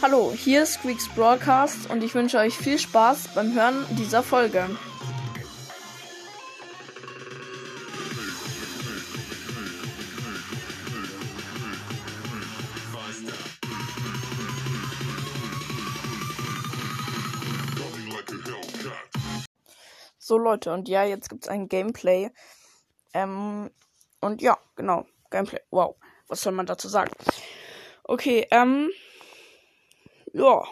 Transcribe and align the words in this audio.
Hallo, 0.00 0.32
hier 0.32 0.62
ist 0.62 0.74
Squeaks 0.74 1.08
Broadcast 1.08 1.90
und 1.90 2.04
ich 2.04 2.14
wünsche 2.14 2.38
euch 2.38 2.56
viel 2.56 2.78
Spaß 2.78 3.34
beim 3.34 3.52
Hören 3.52 3.84
dieser 3.96 4.22
Folge. 4.22 4.70
So 20.20 20.38
Leute, 20.38 20.72
und 20.72 20.88
ja, 20.88 21.02
jetzt 21.02 21.28
gibt 21.28 21.42
es 21.42 21.48
ein 21.48 21.68
Gameplay. 21.68 22.30
Ähm, 23.14 23.68
und 24.20 24.42
ja, 24.42 24.58
genau, 24.76 25.06
Gameplay. 25.30 25.60
Wow, 25.72 25.96
was 26.28 26.40
soll 26.42 26.52
man 26.52 26.66
dazu 26.66 26.86
sagen? 26.86 27.10
Okay, 28.04 28.46
ähm, 28.52 28.90
ja. 30.32 30.62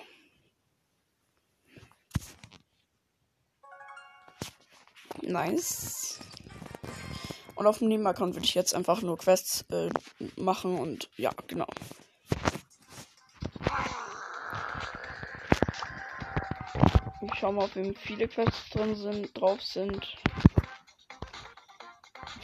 Nice. 5.23 6.20
Und 7.56 7.66
auf 7.66 7.79
dem 7.79 7.88
Nebenaccount 7.88 8.34
würde 8.34 8.45
ich 8.45 8.55
jetzt 8.55 8.74
einfach 8.74 9.02
nur 9.02 9.16
Quests 9.16 9.65
äh, 9.70 9.88
machen 10.37 10.79
und 10.79 11.10
ja, 11.16 11.30
genau. 11.46 11.66
Ich 17.23 17.34
schau 17.41 17.52
mal, 17.52 17.65
ob 17.65 17.77
eben 17.77 17.95
viele 17.95 18.29
Quests 18.29 18.70
drin 18.70 18.95
sind, 18.95 19.38
drauf 19.38 19.60
sind. 19.62 20.16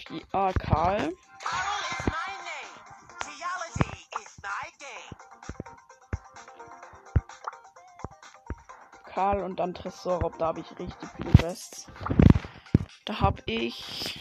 Die 0.08 0.22
A. 0.32 0.52
Karl. 0.52 1.12
Karl 9.22 9.44
und 9.44 9.60
dann 9.60 9.72
Tresor. 9.72 10.32
Da 10.36 10.46
habe 10.46 10.60
ich 10.60 10.78
richtig 10.80 11.08
viele 11.16 11.30
Quests. 11.30 11.86
Da 13.04 13.20
habe 13.20 13.40
ich 13.46 14.18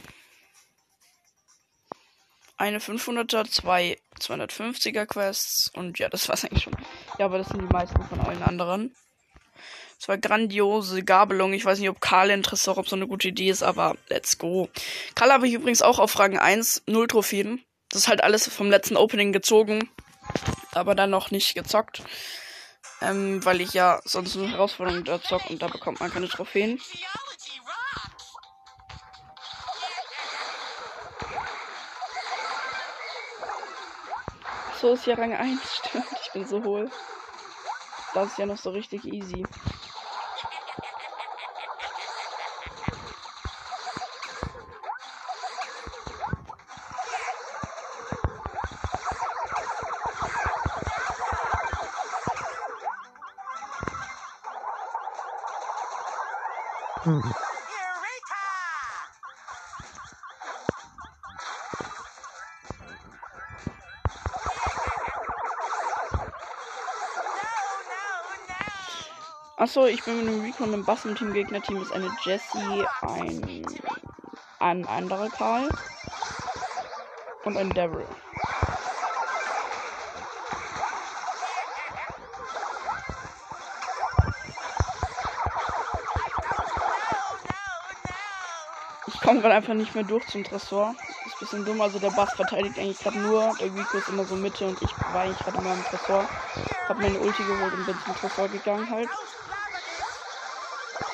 eine 2.57 2.77
500er, 2.77 3.49
zwei 3.49 3.97
250er 4.19 5.07
Quests 5.07 5.71
und 5.73 5.97
ja, 5.97 6.07
das 6.07 6.29
war's 6.29 6.45
eigentlich 6.45 6.61
schon. 6.61 6.77
Ja, 7.17 7.25
aber 7.25 7.39
das 7.39 7.47
sind 7.47 7.61
die 7.61 7.73
meisten 7.73 7.99
von 8.03 8.19
allen 8.19 8.43
anderen. 8.43 8.95
Es 9.99 10.07
war 10.07 10.19
grandiose 10.19 11.03
Gabelung. 11.03 11.53
Ich 11.53 11.65
weiß 11.65 11.79
nicht, 11.79 11.89
ob 11.89 11.99
Karl 11.99 12.29
in 12.29 12.45
ob 12.45 12.87
so 12.87 12.95
eine 12.95 13.07
gute 13.07 13.29
Idee 13.29 13.49
ist, 13.49 13.63
aber 13.63 13.95
let's 14.09 14.37
go. 14.37 14.69
Karl 15.15 15.31
habe 15.31 15.47
ich 15.47 15.55
übrigens 15.55 15.81
auch 15.81 15.97
auf 15.97 16.11
Fragen 16.11 16.37
1, 16.37 16.83
0 16.85 17.07
Trophäen. 17.07 17.65
Das 17.89 18.03
ist 18.03 18.07
halt 18.07 18.23
alles 18.23 18.47
vom 18.47 18.69
letzten 18.69 18.97
Opening 18.97 19.33
gezogen, 19.33 19.89
aber 20.73 20.93
dann 20.93 21.09
noch 21.09 21.31
nicht 21.31 21.55
gezockt. 21.55 22.03
Ähm, 23.01 23.43
weil 23.43 23.61
ich 23.61 23.73
ja 23.73 23.99
sonst 24.05 24.37
eine 24.37 24.51
Herausforderung 24.51 25.03
da 25.03 25.21
zock 25.21 25.49
und 25.49 25.61
da 25.61 25.67
bekommt 25.67 25.99
man 25.99 26.11
keine 26.11 26.29
Trophäen. 26.29 26.79
So 34.79 34.93
ist 34.93 35.05
ja 35.05 35.15
Rang 35.15 35.33
1, 35.33 35.59
stimmt. 35.85 36.05
Ich 36.23 36.31
bin 36.31 36.47
so 36.47 36.63
hohl. 36.63 36.89
Das 38.13 38.31
ist 38.31 38.37
ja 38.37 38.45
noch 38.45 38.57
so 38.57 38.71
richtig 38.71 39.05
easy. 39.05 39.45
Achso, 69.61 69.85
ich 69.85 70.03
bin 70.03 70.17
mit 70.17 70.27
einem 70.27 70.41
Recon 70.41 70.73
im 70.73 70.83
Bass 70.83 71.05
im 71.05 71.15
Team. 71.15 71.33
Gegnerteam 71.33 71.81
ist 71.83 71.93
eine 71.93 72.09
Jessie, 72.23 72.83
ein, 73.01 73.63
ein 74.57 74.87
anderer 74.87 75.29
Karl 75.29 75.69
und 77.43 77.57
ein 77.57 77.69
Devil. 77.69 78.07
Ich 89.31 89.33
komme 89.33 89.43
gerade 89.43 89.55
einfach 89.55 89.75
nicht 89.75 89.95
mehr 89.95 90.03
durch 90.03 90.25
zum 90.25 90.43
Tresor. 90.43 90.93
Ist 91.25 91.37
ein 91.37 91.39
bisschen 91.39 91.63
dumm. 91.63 91.79
Also 91.79 91.99
der 91.99 92.09
Bass 92.09 92.33
verteidigt 92.33 92.77
eigentlich 92.77 92.99
gerade 92.99 93.17
nur. 93.17 93.55
Der 93.61 93.73
Rico 93.73 93.97
ist 93.97 94.09
immer 94.09 94.25
so 94.25 94.35
Mitte 94.35 94.67
und 94.67 94.81
ich 94.81 94.93
war 95.13 95.21
eigentlich 95.21 95.41
gerade 95.45 95.57
immer 95.57 95.71
im 95.71 95.85
Tresor. 95.85 96.27
Hab 96.89 96.99
meine 96.99 97.17
Ulti 97.17 97.45
geholt 97.45 97.73
und 97.73 97.85
bin 97.85 97.97
zum 97.97 98.13
Tresor 98.13 98.49
gegangen 98.49 98.89
halt 98.89 99.07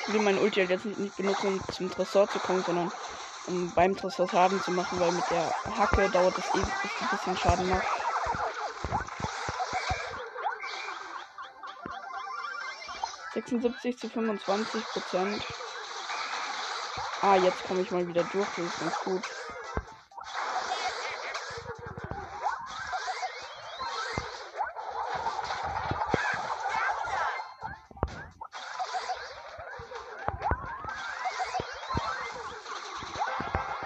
will 0.08 0.18
mein 0.18 0.36
Ulti 0.38 0.58
halt 0.58 0.70
jetzt 0.70 0.84
nicht 0.84 1.16
benutzen, 1.16 1.46
um 1.46 1.60
zum 1.70 1.90
Tresor 1.92 2.28
zu 2.28 2.40
kommen, 2.40 2.64
sondern 2.64 2.90
um 3.46 3.72
beim 3.76 3.94
Tresor 3.94 4.26
Schaden 4.26 4.60
zu 4.62 4.72
machen, 4.72 4.98
weil 4.98 5.12
mit 5.12 5.30
der 5.30 5.52
Hacke 5.76 6.10
dauert 6.10 6.36
das 6.36 6.52
ewig, 6.56 6.64
bis 6.82 6.90
ein 7.00 7.08
bisschen 7.10 7.36
Schaden 7.36 7.68
macht. 7.68 7.86
zu 13.96 14.08
25 14.08 14.82
Prozent. 14.92 15.46
Ah, 17.20 17.34
jetzt 17.36 17.64
komme 17.64 17.80
ich 17.80 17.90
mal 17.90 18.06
wieder 18.06 18.22
durch, 18.24 18.48
das 18.56 18.66
ist 18.66 18.80
ganz 18.80 18.98
gut. 19.00 19.22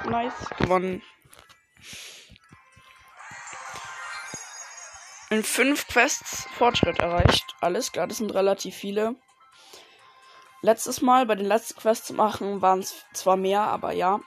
Nice. 0.05 0.35
Gewonnen. 0.59 1.03
In 5.31 5.43
fünf 5.43 5.89
Quests 5.89 6.47
Fortschritt 6.59 6.99
erreicht. 6.99 7.57
Alles 7.63 7.93
klar, 7.93 8.07
das 8.07 8.19
sind 8.19 8.35
relativ 8.35 8.77
viele. 8.77 9.17
Letztes 10.63 11.03
Mal 11.03 11.27
bei 11.27 11.35
den 11.35 11.47
letzten 11.47 11.79
Quests 11.79 12.13
machen 12.13 12.63
waren 12.63 12.81
es 12.81 13.05
zwar 13.13 13.37
mehr, 13.37 13.63
aber 13.63 13.93
ja. 13.93 14.21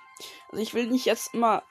Also 0.49 0.61
ich 0.61 0.73
will 0.73 0.87
nicht 0.87 1.05
jetzt 1.05 1.33
immer 1.33 1.63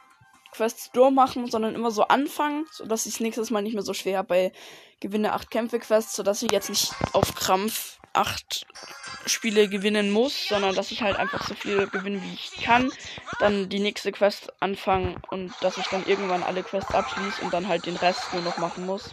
Quests 0.53 0.91
durchmachen, 0.93 1.51
sondern 1.51 1.75
immer 1.75 1.91
so 1.91 2.05
anfangen, 2.05 2.67
sodass 2.71 3.07
ich 3.07 3.15
es 3.15 3.21
nächstes 3.21 3.51
Mal 3.51 3.63
nicht 3.63 3.75
mehr 3.75 3.83
so 3.83 3.93
schwer 3.93 4.23
bei 4.23 4.53
Gewinne 5.01 5.33
8 5.35 5.51
Kämpfe 5.51 5.79
Quests, 5.79 6.17
sodass 6.17 6.43
ich 6.43 6.51
jetzt 6.51 6.71
nicht 6.71 6.95
auf 7.13 7.35
Krampf 7.35 7.99
8 8.15 8.67
Spiele 9.27 9.69
gewinnen 9.69 10.11
muss, 10.11 10.49
sondern 10.49 10.75
dass 10.75 10.93
ich 10.93 11.03
halt 11.03 11.17
einfach 11.17 11.47
so 11.47 11.55
viel 11.55 11.89
gewinne, 11.89 12.23
wie 12.23 12.35
ich 12.35 12.63
kann. 12.63 12.91
Dann 13.41 13.69
die 13.69 13.81
nächste 13.81 14.13
Quest 14.13 14.53
anfangen 14.61 15.21
und 15.31 15.53
dass 15.61 15.77
ich 15.77 15.87
dann 15.89 16.07
irgendwann 16.07 16.43
alle 16.43 16.63
Quests 16.63 16.95
abschließe 16.95 17.43
und 17.43 17.53
dann 17.53 17.69
halt 17.69 17.87
den 17.87 17.97
Rest 17.97 18.33
nur 18.33 18.43
noch 18.43 18.59
machen 18.59 18.87
muss. 18.87 19.13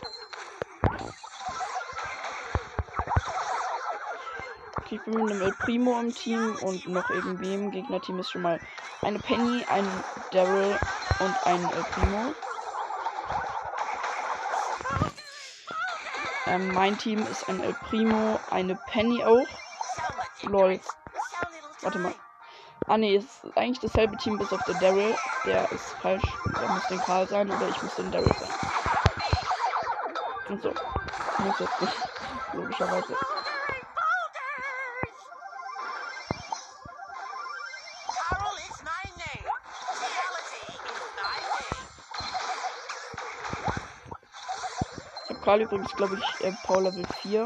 Ich 4.91 5.01
bin 5.03 5.23
mit 5.23 5.31
einem 5.31 5.41
El 5.41 5.51
Primo 5.53 5.99
im 5.99 6.13
Team 6.13 6.55
und 6.61 6.87
noch 6.87 7.09
irgendwie 7.09 7.53
im 7.53 7.71
Gegnerteam 7.71 8.19
ist 8.19 8.31
schon 8.31 8.41
mal 8.41 8.59
eine 9.01 9.19
Penny, 9.19 9.63
ein 9.69 9.87
Daryl 10.31 10.77
und 11.19 11.47
ein 11.47 11.63
El 11.71 11.83
Primo. 11.83 12.35
Ähm, 16.47 16.73
mein 16.73 16.97
Team 16.97 17.25
ist 17.27 17.47
ein 17.47 17.61
El 17.61 17.73
Primo, 17.73 18.37
eine 18.49 18.75
Penny 18.87 19.23
auch. 19.23 19.47
Lol. 20.43 20.79
Warte 21.81 21.99
mal. 21.99 22.13
Ah 22.87 22.97
ne, 22.97 23.15
ist 23.15 23.45
eigentlich 23.55 23.79
dasselbe 23.79 24.17
Team 24.17 24.37
bis 24.37 24.51
auf 24.51 24.63
der 24.65 24.75
Daryl. 24.75 25.15
Der 25.45 25.71
ist 25.71 25.93
falsch. 26.01 26.23
Der 26.59 26.69
muss 26.69 26.87
den 26.87 26.99
Karl 26.99 27.27
sein 27.27 27.49
oder 27.49 27.69
ich 27.69 27.81
muss 27.81 27.95
den 27.95 28.11
Daryl 28.11 28.33
sein. 28.33 28.49
Und 30.49 30.61
so. 30.61 30.73
Muss 31.37 31.59
jetzt 31.59 31.81
nicht. 31.81 31.97
Logischerweise. 32.53 33.15
Karl 45.51 45.63
übrigens, 45.63 45.93
glaube 45.97 46.17
ich, 46.17 46.45
äh, 46.45 46.53
Paul 46.63 46.83
Level 46.83 47.03
4. 47.23 47.45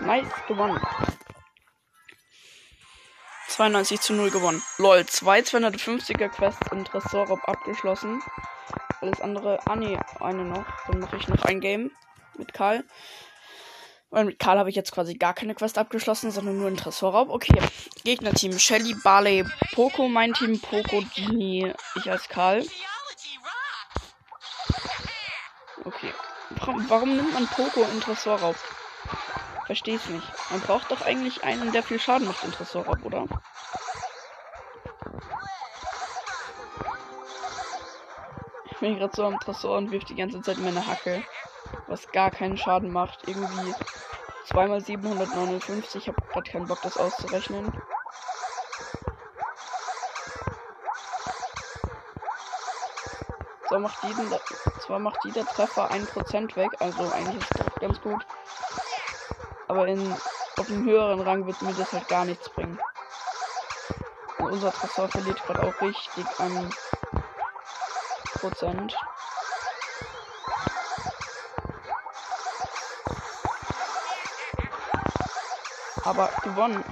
Nice 0.00 0.26
gewonnen. 0.48 0.80
92 3.60 4.00
zu 4.00 4.14
0 4.14 4.30
gewonnen. 4.30 4.62
Lol, 4.78 5.04
zwei 5.04 5.40
250er 5.40 6.30
Quests 6.30 6.72
in 6.72 6.82
Tresorraub 6.82 7.46
abgeschlossen. 7.46 8.22
Alles 9.02 9.20
andere. 9.20 9.58
Ah 9.66 9.76
ne, 9.76 10.00
eine 10.18 10.44
noch. 10.46 10.64
Dann 10.86 11.00
mache 11.00 11.18
ich 11.18 11.28
noch 11.28 11.42
ein 11.42 11.60
Game 11.60 11.90
mit 12.38 12.54
Karl. 12.54 12.84
Weil 14.08 14.24
mit 14.24 14.38
Karl 14.38 14.58
habe 14.58 14.70
ich 14.70 14.76
jetzt 14.76 14.92
quasi 14.92 15.12
gar 15.12 15.34
keine 15.34 15.54
Quest 15.54 15.76
abgeschlossen, 15.76 16.30
sondern 16.30 16.56
nur 16.56 16.68
einen 16.68 16.78
Tresorraub. 16.78 17.28
Okay. 17.28 17.60
Gegnerteam 18.02 18.58
Shelly, 18.58 18.94
Barley, 19.04 19.44
Poco, 19.74 20.08
mein 20.08 20.32
Team 20.32 20.58
Poco, 20.58 21.04
Genie, 21.14 21.70
ich 21.96 22.10
als 22.10 22.30
Karl. 22.30 22.64
Okay. 25.84 26.14
Warum, 26.60 26.88
warum 26.88 27.14
nimmt 27.14 27.34
man 27.34 27.46
Poco 27.46 27.82
in 27.82 28.00
Tresorraub? 28.00 28.56
Versteh's 29.70 30.08
nicht. 30.08 30.26
Man 30.50 30.60
braucht 30.62 30.90
doch 30.90 31.02
eigentlich 31.02 31.44
einen, 31.44 31.70
der 31.70 31.84
viel 31.84 32.00
Schaden 32.00 32.26
macht 32.26 32.42
in 32.42 32.50
Tresorraub, 32.50 33.04
oder? 33.04 33.28
Ich 38.64 38.76
bin 38.80 38.98
gerade 38.98 39.14
so 39.14 39.24
am 39.26 39.38
Tresor 39.38 39.78
und 39.78 39.92
wirft 39.92 40.08
die 40.08 40.16
ganze 40.16 40.42
Zeit 40.42 40.58
meine 40.58 40.84
Hacke. 40.84 41.22
Was 41.86 42.10
gar 42.10 42.32
keinen 42.32 42.56
Schaden 42.56 42.90
macht. 42.90 43.28
Irgendwie 43.28 43.72
2 44.46 44.66
mal 44.66 44.80
759. 44.80 46.02
Ich 46.02 46.08
habe 46.08 46.20
gerade 46.32 46.50
keinen 46.50 46.66
Bock, 46.66 46.82
das 46.82 46.96
auszurechnen. 46.96 47.72
So 53.68 53.78
macht 53.78 54.02
jeden, 54.02 54.34
zwar 54.80 54.98
macht 54.98 55.24
jeder 55.24 55.46
Treffer 55.46 55.92
1% 55.92 56.56
weg, 56.56 56.72
also 56.80 57.08
eigentlich 57.12 57.40
ist 57.48 57.56
das 57.56 57.74
ganz 57.78 58.00
gut. 58.00 58.26
Aber 59.70 59.86
in, 59.86 60.12
auf 60.56 60.68
einem 60.68 60.84
höheren 60.84 61.20
Rang 61.20 61.46
wird 61.46 61.62
mir 61.62 61.72
das 61.72 61.92
halt 61.92 62.08
gar 62.08 62.24
nichts 62.24 62.48
bringen. 62.48 62.76
Und 64.38 64.50
unser 64.50 64.72
Tresor 64.72 65.08
verliert 65.08 65.46
gerade 65.46 65.62
auch 65.62 65.80
richtig 65.80 66.24
an 66.38 66.74
Prozent. 68.32 68.96
Aber 76.02 76.30
gewonnen. 76.42 76.84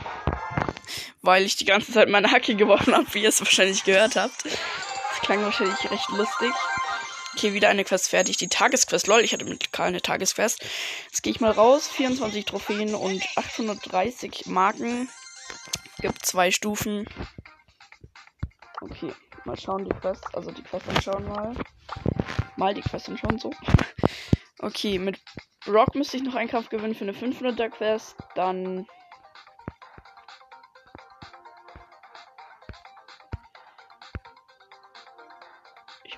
Weil 1.22 1.42
ich 1.42 1.56
die 1.56 1.64
ganze 1.64 1.92
Zeit 1.92 2.08
meine 2.08 2.30
Hacke 2.30 2.54
geworfen 2.54 2.94
habe, 2.94 3.12
wie 3.12 3.24
ihr 3.24 3.30
es 3.30 3.40
wahrscheinlich 3.40 3.82
gehört 3.82 4.14
habt. 4.14 4.44
Das 4.44 5.20
klang 5.22 5.42
wahrscheinlich 5.42 5.90
recht 5.90 6.08
lustig. 6.10 6.52
Okay, 7.38 7.54
wieder 7.54 7.68
eine 7.68 7.84
Quest 7.84 8.08
fertig. 8.08 8.36
Die 8.38 8.48
Tagesquest. 8.48 9.06
Lol, 9.06 9.20
ich 9.20 9.32
hatte 9.32 9.44
mit 9.44 9.72
Karl 9.72 9.86
eine 9.86 10.02
Tagesquest. 10.02 10.60
Jetzt 11.04 11.22
gehe 11.22 11.30
ich 11.30 11.40
mal 11.40 11.52
raus. 11.52 11.86
24 11.86 12.44
Trophäen 12.44 12.96
und 12.96 13.22
830 13.36 14.46
Marken. 14.46 15.08
Gibt 16.00 16.26
zwei 16.26 16.50
Stufen. 16.50 17.08
Okay, 18.80 19.12
mal 19.44 19.56
schauen 19.56 19.84
die 19.84 19.94
Quest. 20.00 20.24
Also 20.34 20.50
die 20.50 20.62
Quest 20.62 20.88
anschauen 20.88 21.28
mal. 21.28 21.54
Mal 22.56 22.74
die 22.74 22.82
Quest 22.82 23.08
anschauen, 23.08 23.38
so. 23.38 23.52
Okay, 24.58 24.98
mit 24.98 25.20
Brock 25.64 25.94
müsste 25.94 26.16
ich 26.16 26.24
noch 26.24 26.34
einen 26.34 26.50
Kampf 26.50 26.70
gewinnen 26.70 26.96
für 26.96 27.04
eine 27.04 27.12
500er 27.12 27.68
Quest. 27.68 28.16
Dann 28.34 28.84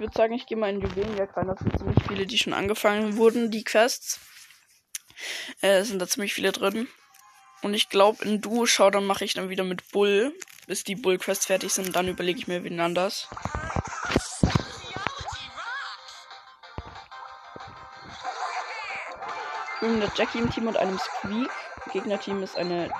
ich 0.00 0.02
würde 0.02 0.16
sagen, 0.16 0.32
ich 0.32 0.46
gehe 0.46 0.56
mal 0.56 0.70
in 0.70 0.80
Juwelenjagd 0.80 1.36
rein. 1.36 1.48
Das 1.48 1.58
sind 1.58 1.76
ziemlich 1.76 2.02
viele, 2.08 2.26
die 2.26 2.38
schon 2.38 2.54
angefangen 2.54 3.18
wurden, 3.18 3.50
die 3.50 3.64
Quests. 3.64 4.18
Äh, 5.60 5.82
sind 5.82 6.00
da 6.00 6.08
ziemlich 6.08 6.32
viele 6.32 6.52
drin. 6.52 6.88
Und 7.60 7.74
ich 7.74 7.90
glaube, 7.90 8.24
in 8.24 8.40
Duo 8.40 8.64
dann 8.64 9.04
mache 9.04 9.26
ich 9.26 9.34
dann 9.34 9.50
wieder 9.50 9.62
mit 9.62 9.90
Bull, 9.90 10.34
bis 10.66 10.84
die 10.84 10.96
Bull-Quests 10.96 11.44
fertig 11.44 11.74
sind. 11.74 11.94
Dann 11.94 12.08
überlege 12.08 12.38
ich 12.38 12.48
mir 12.48 12.64
wen 12.64 12.80
anders. 12.80 13.28
Mit 19.82 20.16
Jackie 20.16 20.38
im 20.38 20.50
Team 20.50 20.66
und 20.66 20.78
einem 20.78 20.98
Squeak. 20.98 21.50
Gegnerteam 21.92 22.42
ist 22.42 22.56
eine 22.56 22.90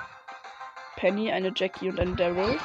Penny, 0.97 1.31
eine 1.31 1.51
Jackie 1.55 1.89
und 1.89 1.99
ein 1.99 2.15
Daryl. 2.15 2.59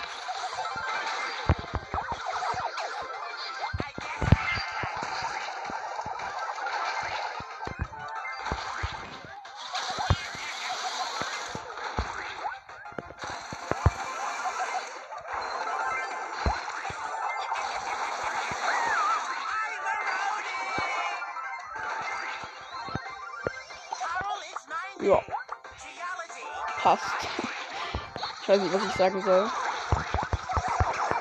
Weiß 28.57 28.63
nicht, 28.63 28.75
was 28.75 28.89
ich 28.89 28.95
sagen 28.95 29.23
soll. 29.23 29.51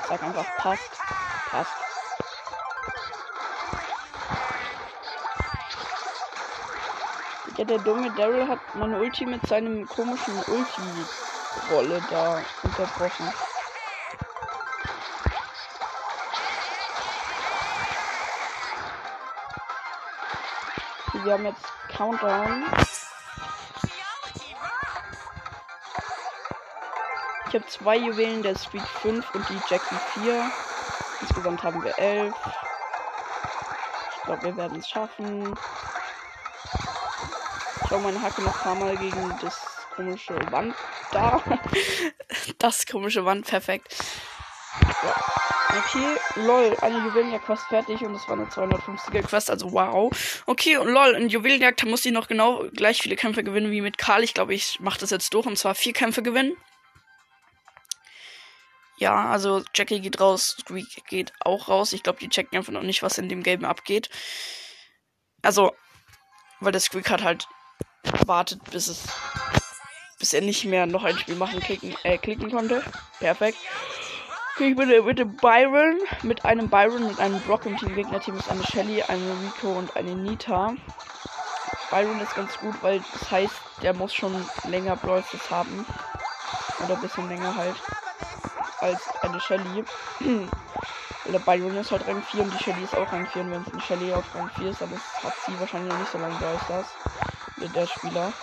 Ich 0.01 0.07
sag 0.07 0.23
einfach 0.23 0.57
passt. 0.57 0.91
Passt. 1.49 1.71
Ja, 7.57 7.63
der 7.63 7.79
dumme 7.79 8.11
Daryl 8.11 8.47
hat 8.47 8.59
meine 8.75 8.97
Ulti 8.99 9.25
mit 9.25 9.45
seinem 9.47 9.87
komischen 9.87 10.35
Ulti-Rolle 10.37 12.01
da 12.09 12.41
unterbrochen. 12.63 13.33
Wir 21.23 21.33
haben 21.33 21.45
jetzt 21.45 21.65
Countdown. 21.89 22.65
Habe 27.55 27.65
zwei 27.67 27.97
Juwelen, 27.97 28.43
der 28.43 28.55
Street 28.55 28.87
5 29.01 29.33
und 29.33 29.49
die 29.49 29.59
Jackie 29.69 29.95
4. 30.19 30.51
Insgesamt 31.21 31.63
haben 31.63 31.83
wir 31.83 31.97
11. 31.97 32.33
Ich 34.17 34.23
glaube, 34.23 34.43
wir 34.43 34.57
werden 34.57 34.79
es 34.79 34.89
schaffen. 34.89 35.55
Ich 37.83 37.91
hau 37.91 37.99
meine 37.99 38.21
Hacke 38.21 38.41
noch 38.41 38.55
ein 38.55 38.61
paar 38.61 38.75
Mal 38.75 38.97
gegen 38.97 39.33
das 39.41 39.59
komische 39.95 40.35
Wand 40.51 40.75
da. 41.11 41.41
das 42.57 42.85
komische 42.85 43.25
Wand, 43.25 43.47
perfekt. 43.47 43.95
Ja. 44.81 45.15
Okay, 45.77 46.45
lol, 46.45 46.75
eine 46.81 46.97
Juwelenjagd 46.99 47.45
fast 47.45 47.67
fertig 47.67 48.01
und 48.01 48.15
es 48.15 48.27
war 48.27 48.37
eine 48.37 48.45
250er 48.45 49.21
Quest, 49.23 49.49
also 49.49 49.71
wow. 49.71 50.11
Okay, 50.45 50.77
und 50.77 50.87
lol, 50.87 51.15
in 51.15 51.29
Juwelenjagd 51.29 51.85
muss 51.85 52.05
ich 52.05 52.11
noch 52.13 52.27
genau 52.27 52.65
gleich 52.73 53.01
viele 53.01 53.15
Kämpfe 53.15 53.43
gewinnen 53.43 53.71
wie 53.71 53.81
mit 53.81 53.97
Karl. 53.97 54.23
Ich 54.23 54.33
glaube, 54.33 54.53
ich 54.53 54.79
mache 54.79 54.99
das 54.99 55.09
jetzt 55.09 55.33
durch 55.33 55.45
und 55.45 55.57
zwar 55.57 55.75
vier 55.75 55.93
Kämpfe 55.93 56.23
gewinnen. 56.23 56.55
Ja, 58.97 59.29
also 59.29 59.61
Jackie 59.73 59.99
geht 59.99 60.21
raus, 60.21 60.55
Squeak 60.61 61.05
geht 61.07 61.33
auch 61.41 61.67
raus. 61.67 61.93
Ich 61.93 62.03
glaube, 62.03 62.19
die 62.19 62.29
checken 62.29 62.57
einfach 62.57 62.71
noch 62.71 62.83
nicht, 62.83 63.03
was 63.03 63.17
in 63.17 63.29
dem 63.29 63.43
Game 63.43 63.65
abgeht. 63.65 64.09
Also, 65.41 65.73
weil 66.61 66.71
der 66.71 66.81
Squeak 66.81 67.09
hat 67.09 67.23
halt 67.23 67.47
wartet, 68.25 68.63
bis 68.71 68.87
es 68.87 69.03
bis 70.17 70.33
er 70.33 70.41
nicht 70.41 70.65
mehr 70.65 70.85
noch 70.85 71.03
ein 71.03 71.17
Spiel 71.17 71.35
machen 71.35 71.59
klicken, 71.59 71.95
äh, 72.03 72.17
klicken 72.17 72.49
konnte. 72.49 72.81
Perfekt. 73.19 73.57
Okay, 74.55 74.69
ich 74.69 74.75
bin 74.77 74.87
mit 74.87 75.19
dem 75.19 75.35
Byron, 75.35 75.99
mit 76.23 76.45
einem 76.45 76.69
Byron, 76.69 77.07
mit 77.07 77.19
einem 77.19 77.41
Brock 77.41 77.65
im 77.65 77.77
Team. 77.77 77.93
Gegner-Team 77.93 78.37
ist 78.37 78.49
eine 78.49 78.63
Shelly, 78.63 79.01
eine 79.01 79.35
Rico 79.41 79.73
und 79.73 79.95
eine 79.97 80.15
Nita. 80.15 80.73
Byron 81.91 82.19
ist 82.21 82.35
ganz 82.35 82.57
gut, 82.59 82.75
weil 82.81 83.03
das 83.13 83.29
heißt, 83.29 83.55
der 83.81 83.93
muss 83.93 84.13
schon 84.13 84.33
länger 84.69 84.95
Brawl 84.95 85.23
haben. 85.49 85.85
Oder 86.83 86.95
ein 86.95 87.01
bisschen 87.01 87.27
länger 87.27 87.55
halt 87.55 87.75
als 88.85 89.13
eine 89.21 89.39
Shelly. 89.39 89.85
Weil 91.23 91.31
der 91.33 91.39
Byron 91.39 91.75
ist 91.75 91.91
halt 91.91 92.07
Rang 92.07 92.21
4 92.23 92.43
und 92.43 92.51
die 92.51 92.59
Shelly 92.59 92.83
ist 92.83 92.95
auch 92.95 93.11
Rang 93.11 93.27
4. 93.27 93.41
Und 93.43 93.51
wenn 93.51 93.63
es 93.63 93.73
eine 93.73 93.81
Shelly 93.81 94.13
auf 94.13 94.33
Rang 94.33 94.49
4 94.49 94.69
ist, 94.71 94.81
dann 94.81 94.91
ist, 94.93 95.23
hat 95.23 95.39
sie 95.39 95.59
wahrscheinlich 95.59 95.89
noch 95.89 95.97
nicht 95.97 96.11
so 96.11 96.17
lange 96.19 96.37
da 96.37 96.55
ist 96.55 96.69
das. 96.69 96.99
Mit 97.55 97.75
der 97.75 97.87
Spieler. 97.87 98.35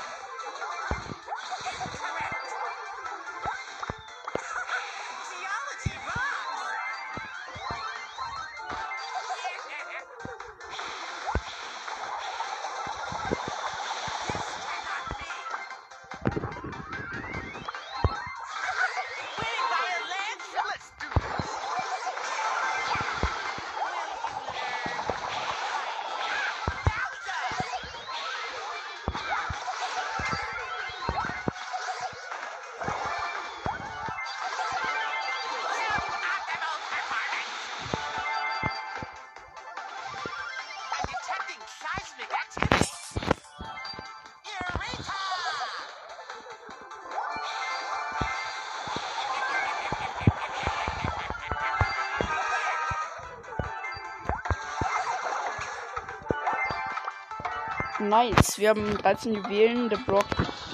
Nice. 58.09 58.59
Wir 58.59 58.71
haben 58.71 58.99
13 58.99 59.35
Juwelen, 59.35 59.89
der 59.89 59.99
Brock 59.99 60.27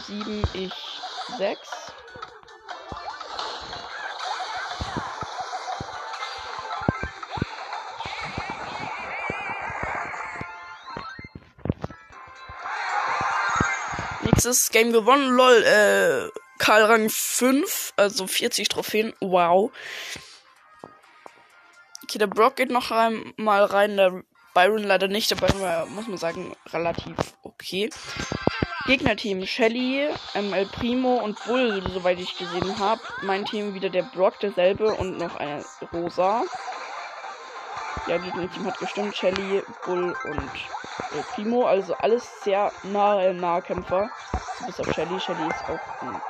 7, 0.06 0.42
ich 0.54 0.72
6. 1.36 1.58
Nächstes 14.22 14.70
Game 14.70 14.92
gewonnen, 14.92 15.28
lol, 15.28 15.62
äh, 15.64 16.30
Karl 16.58 16.84
Rang 16.84 17.10
5, 17.10 17.92
also 17.96 18.26
40 18.26 18.68
Trophäen, 18.68 19.12
wow. 19.20 19.70
Okay, 22.04 22.18
der 22.18 22.26
Brock 22.26 22.56
geht 22.56 22.70
noch 22.70 22.90
rein, 22.90 23.34
mal 23.36 23.64
rein, 23.64 23.98
der 23.98 24.24
Byron 24.58 24.82
leider 24.82 25.06
nicht, 25.06 25.30
dabei 25.30 25.48
war, 25.60 25.86
muss 25.86 26.08
man 26.08 26.18
sagen, 26.18 26.52
relativ 26.72 27.14
okay. 27.44 27.90
Gegnerteam 28.86 29.46
Shelly, 29.46 30.08
ähm, 30.34 30.52
El 30.52 30.66
Primo 30.66 31.14
und 31.18 31.38
Bull, 31.44 31.80
soweit 31.92 32.18
ich 32.18 32.36
gesehen 32.36 32.76
habe. 32.76 33.00
Mein 33.22 33.44
Team 33.44 33.74
wieder 33.74 33.88
der 33.88 34.02
Brock, 34.02 34.40
derselbe 34.40 34.94
und 34.94 35.16
noch 35.16 35.36
eine 35.36 35.64
Rosa. 35.92 36.42
Ja, 38.08 38.16
Gegnerteam 38.18 38.66
hat 38.66 38.78
gestimmt. 38.80 39.16
Shelly, 39.16 39.62
Bull 39.84 40.16
und 40.24 40.50
El 41.14 41.22
Primo. 41.34 41.64
Also 41.64 41.94
alles 41.94 42.28
sehr 42.42 42.72
nahe 42.82 43.32
Nahkämpfer. 43.34 44.10
Bis 44.66 44.80
auf 44.80 44.92
Shelly. 44.92 45.20
Shelly 45.20 45.46
ist 45.46 45.64
auch 45.70 46.02
ein 46.02 46.20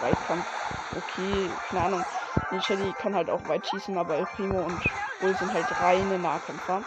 Weitkampf. 0.00 0.46
Okay, 0.92 1.50
keine 1.68 1.84
Ahnung. 1.84 2.04
Shelly 2.62 2.94
kann 2.94 3.14
halt 3.14 3.28
auch 3.28 3.46
weit 3.46 3.66
schießen, 3.66 3.98
aber 3.98 4.16
El 4.16 4.26
Primo 4.36 4.60
und 4.60 4.80
Bull 5.20 5.36
sind 5.36 5.52
halt 5.52 5.66
reine 5.82 6.18
Nahkämpfer. 6.18 6.82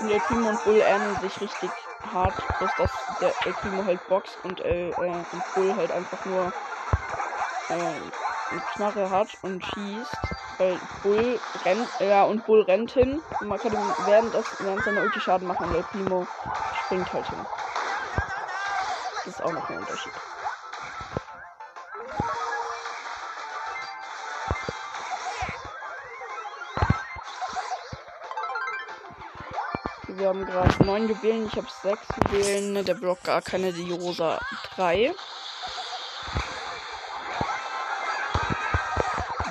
Und 0.00 0.08
El 0.08 0.20
Primo 0.22 0.48
und 0.48 0.62
Bull 0.62 0.80
ähneln 0.80 1.16
sich 1.18 1.40
richtig 1.42 1.90
hart, 2.02 2.48
ist, 2.58 2.78
dass 2.78 3.04
der 3.20 3.36
El 3.44 3.54
Primo 3.54 3.84
halt 3.84 4.06
boxt 4.08 4.42
und, 4.42 4.60
äh, 4.60 4.94
und 5.30 5.52
Bull 5.52 5.76
halt 5.76 5.92
einfach 5.92 6.24
nur 6.24 6.54
äh, 7.68 8.10
eine 8.50 8.62
Knarre 8.66 9.10
hat 9.10 9.38
und 9.42 9.64
schießt. 9.64 10.34
Weil 10.58 10.80
Bull 11.02 11.42
rennt, 11.64 11.92
ja, 12.00 12.24
und 12.24 12.44
Bull 12.44 12.62
rennt 12.62 12.90
hin 12.92 13.22
und 13.38 13.48
man 13.48 13.58
kann 13.58 13.72
ihm 13.72 13.94
während, 13.98 14.34
das, 14.34 14.54
während 14.58 14.84
seiner 14.84 15.02
Ulti 15.02 15.20
Schaden 15.20 15.46
machen 15.46 15.64
und 15.66 15.72
El 15.74 15.84
Primo 15.84 16.28
springt 16.70 17.12
halt 17.12 17.28
hin. 17.28 17.48
Das 19.24 19.34
ist 19.36 19.40
auch 19.40 19.52
noch 19.52 19.70
ein 19.70 19.78
Unterschied. 19.78 20.22
Haben 30.30 30.46
gerade 30.46 30.84
neun 30.84 31.08
Juwelen, 31.08 31.48
ich 31.48 31.56
habe 31.56 31.66
sechs 31.82 32.06
Juwelen, 32.30 32.84
der 32.84 32.94
Block 32.94 33.20
gar 33.24 33.42
keine, 33.42 33.72
die 33.72 33.90
Rosa 33.90 34.38
drei. 34.76 35.12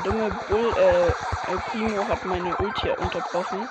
Dumme 0.05 0.31
Bull, 0.47 0.73
äh, 0.77 1.07
El 1.51 1.57
Primo 1.69 2.07
hat 2.07 2.23
meine 2.23 2.55
Ulti 2.55 2.91
unterbrochen. 2.91 3.67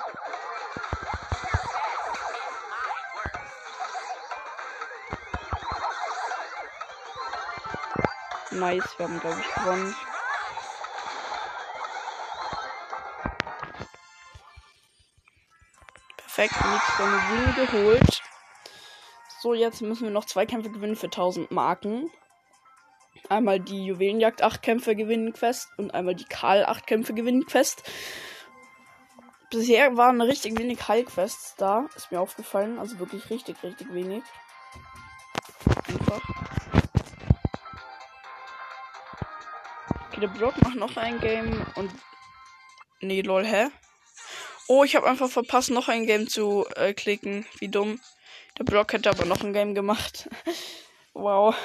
Nice, 8.51 8.83
wir 8.97 9.05
haben 9.07 9.19
glaube 9.19 9.39
ich 9.39 9.55
gewonnen. 9.55 9.95
Perfekt, 16.39 16.65
nächste 16.71 17.03
Juwelen 17.03 17.55
geholt. 17.55 18.21
So, 19.41 19.53
jetzt 19.53 19.81
müssen 19.81 20.03
wir 20.03 20.09
noch 20.09 20.23
zwei 20.23 20.45
Kämpfe 20.45 20.69
gewinnen 20.69 20.95
für 20.95 21.07
1000 21.07 21.51
Marken. 21.51 22.09
Einmal 23.27 23.59
die 23.59 23.87
Juwelenjagd 23.87 24.41
8 24.41 24.61
Kämpfe 24.61 24.95
gewinnen 24.95 25.33
Quest 25.33 25.67
und 25.75 25.93
einmal 25.93 26.15
die 26.15 26.23
Karl 26.23 26.63
8 26.63 26.87
Kämpfe 26.87 27.13
gewinnen 27.13 27.45
Quest. 27.45 27.83
Bisher 29.49 29.97
waren 29.97 30.21
richtig 30.21 30.57
wenig 30.57 30.87
Heilquests 30.87 31.57
da, 31.57 31.87
ist 31.97 32.09
mir 32.09 32.21
aufgefallen. 32.21 32.79
Also 32.79 32.99
wirklich 32.99 33.29
richtig, 33.29 33.61
richtig 33.61 33.93
wenig. 33.93 34.23
Einfach. 35.89 36.21
Okay, 40.07 40.21
der 40.21 40.27
Brock 40.29 40.55
macht 40.63 40.75
noch 40.75 40.95
ein 40.95 41.19
Game 41.19 41.65
und. 41.75 41.91
Nee, 43.01 43.23
lol, 43.23 43.45
hä? 43.45 43.67
Oh, 44.71 44.83
ich 44.83 44.95
habe 44.95 45.07
einfach 45.07 45.31
verpasst, 45.31 45.71
noch 45.71 45.87
ein 45.87 46.05
Game 46.05 46.27
zu 46.27 46.63
äh, 46.75 46.93
klicken. 46.93 47.43
Wie 47.57 47.69
dumm. 47.69 47.99
Der 48.59 48.65
Brock 48.65 48.93
hätte 48.93 49.09
aber 49.09 49.25
noch 49.25 49.41
ein 49.41 49.51
Game 49.51 49.73
gemacht. 49.73 50.29
wow. 51.15 51.55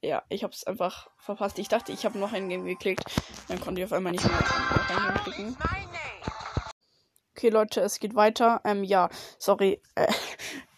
Ja, 0.00 0.24
ich 0.28 0.42
habe 0.42 0.52
es 0.52 0.64
einfach 0.64 1.08
verpasst. 1.18 1.60
Ich 1.60 1.68
dachte, 1.68 1.92
ich 1.92 2.04
habe 2.04 2.18
noch 2.18 2.32
ein 2.32 2.48
Game 2.48 2.64
geklickt. 2.64 3.04
Dann 3.46 3.60
konnte 3.60 3.80
ich 3.80 3.84
auf 3.84 3.92
einmal 3.92 4.10
nicht 4.10 4.24
mehr 4.24 4.36
ein 4.38 5.22
klicken. 5.22 5.56
Okay, 7.36 7.50
Leute, 7.50 7.80
es 7.80 8.00
geht 8.00 8.16
weiter. 8.16 8.60
Ähm, 8.64 8.82
ja, 8.82 9.08
sorry. 9.38 9.80
Äh, 9.94 10.12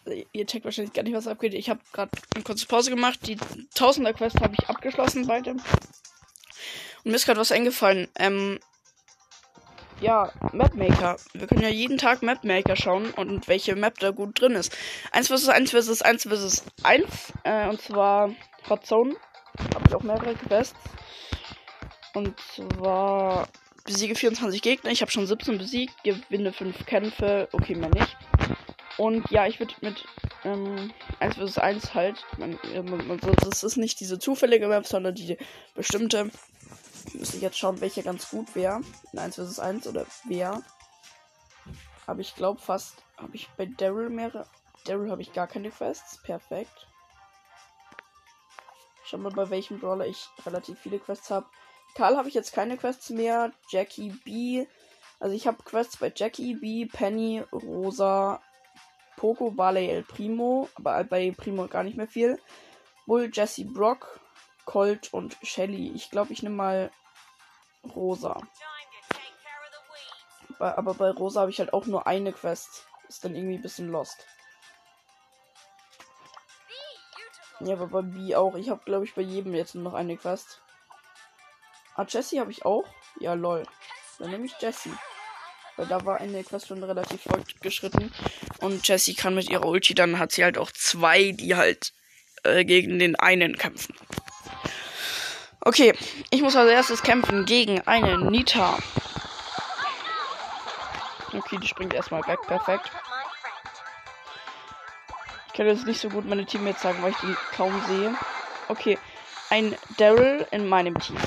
ihr 0.33 0.45
checkt 0.45 0.65
wahrscheinlich 0.65 0.93
gar 0.93 1.01
nicht, 1.01 1.15
was 1.15 1.25
abgeht. 1.25 1.55
Ich 1.55 1.71
habe 1.71 1.79
gerade 1.93 2.11
eine 2.35 2.43
kurze 2.43 2.67
Pause 2.67 2.91
gemacht. 2.91 3.25
Die 3.25 3.39
Tausender-Quest 3.73 4.39
habe 4.39 4.53
ich 4.53 4.69
abgeschlossen 4.69 5.25
beide. 5.25 5.53
Und 5.53 5.63
mir 7.05 7.15
ist 7.15 7.25
gerade 7.25 7.39
was 7.39 7.51
eingefallen. 7.51 8.07
Ähm, 8.19 8.59
ja, 10.01 10.31
Mapmaker. 10.51 11.17
Wir 11.33 11.47
können 11.47 11.61
ja 11.61 11.69
jeden 11.69 11.97
Tag 11.97 12.21
Mapmaker 12.21 12.75
schauen 12.75 13.11
und 13.11 13.47
welche 13.47 13.75
Map 13.75 13.99
da 13.99 14.11
gut 14.11 14.39
drin 14.39 14.53
ist. 14.53 14.75
1 15.11 15.27
vs 15.27 15.49
1 15.49 15.71
vs 15.71 16.01
1 16.01 16.23
vs 16.23 16.65
1. 16.83 17.33
Äh, 17.43 17.69
und 17.69 17.81
zwar 17.81 18.31
Hot 18.69 18.85
Zone. 18.85 19.15
Habe 19.73 19.85
ich 19.87 19.95
auch 19.95 20.03
mehrere 20.03 20.35
Quests. 20.35 20.75
Und 22.13 22.39
zwar 22.39 23.47
besiege 23.85 24.15
24 24.15 24.61
Gegner. 24.61 24.91
Ich 24.91 25.01
habe 25.01 25.11
schon 25.11 25.27
17 25.27 25.57
besiegt, 25.57 25.93
gewinne 26.03 26.51
5 26.51 26.85
Kämpfe. 26.85 27.47
Okay, 27.51 27.75
mehr 27.75 27.89
nicht. 27.89 28.17
Und 28.97 29.29
ja, 29.29 29.45
ich 29.45 29.59
würde 29.59 29.73
mit 29.81 30.05
ähm, 30.43 30.91
1 31.19 31.35
vs 31.35 31.57
1 31.57 31.93
halt. 31.93 32.25
Man, 32.37 32.57
man, 32.85 33.19
das 33.41 33.63
ist 33.63 33.77
nicht 33.77 33.99
diese 33.99 34.19
zufällige 34.19 34.67
Map, 34.67 34.85
sondern 34.85 35.15
die 35.15 35.37
bestimmte 35.73 36.29
Müsste 37.13 37.37
ich 37.37 37.43
jetzt 37.43 37.57
schauen, 37.57 37.81
welche 37.81 38.03
ganz 38.03 38.29
gut 38.29 38.55
wäre. 38.55 38.81
In 39.13 39.19
1 39.19 39.35
vs 39.35 39.59
1 39.59 39.87
oder 39.87 40.05
wer. 40.25 40.61
Aber 42.07 42.19
ich 42.19 42.35
glaube 42.35 42.59
fast. 42.59 43.03
Habe 43.17 43.35
ich 43.35 43.49
bei 43.57 43.65
Daryl 43.65 44.09
mehrere. 44.09 44.45
Daryl 44.85 45.09
habe 45.09 45.21
ich 45.21 45.33
gar 45.33 45.47
keine 45.47 45.71
Quests. 45.71 46.21
Perfekt. 46.21 46.87
Schau 49.05 49.17
mal, 49.17 49.31
bei 49.31 49.49
welchem 49.49 49.79
Brawler 49.79 50.07
ich 50.07 50.27
relativ 50.45 50.79
viele 50.79 50.99
Quests 50.99 51.29
habe. 51.29 51.45
Karl 51.95 52.17
habe 52.17 52.27
ich 52.27 52.33
jetzt 52.33 52.53
keine 52.53 52.77
Quests 52.77 53.09
mehr. 53.11 53.51
Jackie 53.69 54.09
B. 54.25 54.65
Also 55.19 55.35
ich 55.35 55.47
habe 55.47 55.63
Quests 55.63 55.97
bei 55.97 56.11
Jackie 56.13 56.55
B, 56.55 56.87
Penny, 56.87 57.43
Rosa, 57.51 58.41
Poco, 59.15 59.51
Barley, 59.51 59.89
El 59.89 60.03
Primo. 60.03 60.69
Aber 60.75 61.03
bei 61.03 61.31
Primo 61.31 61.67
gar 61.67 61.83
nicht 61.83 61.97
mehr 61.97 62.07
viel. 62.07 62.39
Bull, 63.05 63.29
Jesse, 63.31 63.65
Brock, 63.65 64.19
Colt 64.65 65.13
und 65.13 65.37
Shelly. 65.43 65.91
Ich 65.95 66.09
glaube, 66.09 66.33
ich 66.33 66.43
nehme 66.43 66.55
mal 66.55 66.91
Rosa. 67.95 68.41
Aber 70.59 70.93
bei 70.93 71.11
Rosa 71.11 71.41
habe 71.41 71.51
ich 71.51 71.59
halt 71.59 71.73
auch 71.73 71.85
nur 71.85 72.07
eine 72.07 72.33
Quest. 72.33 72.87
Ist 73.07 73.23
dann 73.23 73.35
irgendwie 73.35 73.55
ein 73.55 73.61
bisschen 73.61 73.89
lost. 73.89 74.25
Ja, 77.61 77.75
aber 77.75 77.87
bei 77.87 78.01
B 78.01 78.35
auch. 78.35 78.55
Ich 78.55 78.69
habe, 78.69 78.83
glaube 78.83 79.05
ich, 79.05 79.13
bei 79.13 79.21
jedem 79.21 79.53
jetzt 79.53 79.75
nur 79.75 79.83
noch 79.83 79.93
eine 79.93 80.17
Quest. 80.17 80.61
Ah, 81.95 82.05
Jessie 82.07 82.39
habe 82.39 82.51
ich 82.51 82.65
auch? 82.65 82.85
Ja, 83.19 83.33
lol. 83.33 83.63
Dann 84.19 84.31
nehme 84.31 84.45
ich 84.45 84.55
Jessie. 84.59 84.91
Weil 85.77 85.87
da 85.87 86.03
war 86.05 86.19
eine 86.19 86.43
Quest 86.43 86.67
schon 86.67 86.83
relativ 86.83 87.21
fortgeschritten. 87.23 88.13
Und 88.59 88.87
Jessie 88.87 89.13
kann 89.13 89.35
mit 89.35 89.49
ihrer 89.49 89.65
Ulti, 89.65 89.93
dann 89.93 90.19
hat 90.19 90.31
sie 90.31 90.43
halt 90.43 90.57
auch 90.57 90.71
zwei, 90.71 91.31
die 91.31 91.55
halt 91.55 91.93
äh, 92.43 92.65
gegen 92.65 92.99
den 92.99 93.15
einen 93.15 93.57
kämpfen. 93.57 93.95
Okay, 95.67 95.97
ich 96.29 96.43
muss 96.43 96.55
als 96.55 96.69
erstes 96.69 97.01
kämpfen 97.01 97.43
gegen 97.45 97.81
eine 97.87 98.19
Nita. 98.19 98.77
Okay, 101.33 101.57
die 101.59 101.67
springt 101.67 101.95
erstmal 101.95 102.21
weg. 102.27 102.39
Perfekt. 102.45 102.91
Ich 105.47 105.53
kann 105.53 105.65
jetzt 105.65 105.87
nicht 105.87 105.99
so 105.99 106.09
gut 106.09 106.25
meine 106.25 106.45
Teammates 106.45 106.83
sagen, 106.83 107.01
weil 107.01 107.13
ich 107.13 107.17
die 107.17 107.35
kaum 107.55 107.73
sehe. 107.87 108.13
Okay, 108.67 108.99
ein 109.49 109.75
Daryl 109.97 110.45
in 110.51 110.69
meinem 110.69 110.99
Team. 110.99 111.17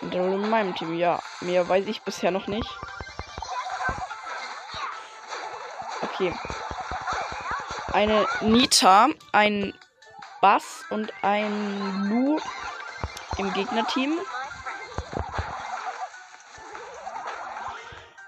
Daryl 0.00 0.42
in 0.42 0.48
meinem 0.48 0.74
Team, 0.74 0.94
ja. 0.94 1.22
Mehr 1.42 1.68
weiß 1.68 1.86
ich 1.88 2.00
bisher 2.00 2.30
noch 2.30 2.46
nicht. 2.46 2.70
Okay 6.00 6.32
eine 7.96 8.26
Nita, 8.42 9.08
ein 9.32 9.72
Bass 10.42 10.84
und 10.90 11.10
ein 11.22 12.04
Lu 12.10 12.38
im 13.38 13.50
Gegnerteam. 13.54 14.18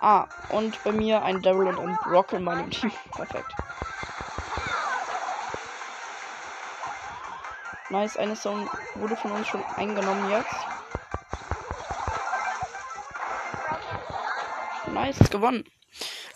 Ah, 0.01 0.27
und 0.49 0.83
bei 0.85 0.93
mir 0.93 1.23
ein 1.23 1.43
Daryl 1.43 1.67
und 1.67 1.79
ein 1.81 1.99
Brock 2.03 2.33
in 2.33 2.45
meinem 2.45 2.71
Team. 2.71 2.91
Perfekt. 3.15 3.53
Nice, 7.91 8.17
eine 8.17 8.37
Zone 8.37 8.71
wurde 8.95 9.17
von 9.17 9.33
uns 9.33 9.49
schon 9.49 9.63
eingenommen 9.77 10.31
jetzt. 10.31 10.55
Nice, 14.87 15.19
gewonnen. 15.29 15.65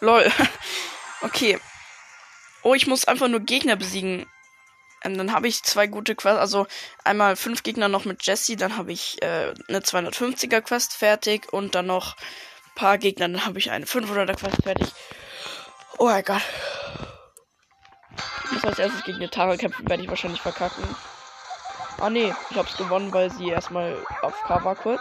Lol. 0.01 0.31
okay. 1.23 1.59
Oh, 2.63 2.75
ich 2.75 2.87
muss 2.87 3.07
einfach 3.07 3.29
nur 3.29 3.41
Gegner 3.41 3.77
besiegen. 3.77 4.27
Ähm, 5.03 5.19
dann 5.19 5.33
habe 5.33 5.49
ich 5.49 5.63
zwei 5.63 5.87
gute 5.87 6.15
Quests. 6.15 6.39
Also 6.39 6.67
einmal 7.05 7.37
fünf 7.37 7.63
Gegner 7.63 7.89
noch 7.89 8.05
mit 8.05 8.25
Jesse. 8.25 8.57
Dann 8.57 8.77
habe 8.77 8.93
ich 8.93 9.21
äh, 9.23 9.53
eine 9.69 9.81
250er 9.81 10.61
Quest 10.61 10.95
fertig. 10.95 11.53
Und 11.53 11.75
dann 11.75 11.87
noch 11.87 12.17
ein 12.17 12.75
paar 12.77 12.99
Gegner. 12.99 13.29
Dann 13.29 13.45
habe 13.45 13.59
ich 13.59 13.71
eine 13.71 13.85
500er 13.85 14.35
Quest 14.37 14.63
fertig. 14.63 14.89
Oh 15.99 16.07
mein 16.07 16.25
Gott. 16.25 16.43
Ich 18.45 18.53
muss 18.53 18.65
als 18.65 18.79
erstes 18.79 19.05
gegen 19.05 19.19
eine 19.19 19.31
Tara 19.31 19.57
kämpfen. 19.57 19.89
Werde 19.89 20.03
ich 20.03 20.09
wahrscheinlich 20.09 20.43
verkacken. 20.43 20.85
Ah 21.99 22.11
nee, 22.11 22.35
ich 22.51 22.57
hab's 22.57 22.77
gewonnen, 22.77 23.13
weil 23.13 23.31
sie 23.31 23.49
erstmal 23.49 23.97
auf 24.23 24.35
K 24.43 24.65
war 24.65 24.75
kurz. 24.75 25.01